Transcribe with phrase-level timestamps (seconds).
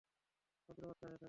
[0.69, 1.19] ভদ্র বাচ্চা হয়ে থাকবে।